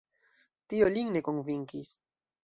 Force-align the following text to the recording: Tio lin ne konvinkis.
Tio 0.71 0.87
lin 0.95 1.11
ne 1.17 1.21
konvinkis. 1.27 1.91